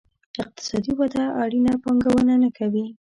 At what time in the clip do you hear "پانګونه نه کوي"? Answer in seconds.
1.83-2.85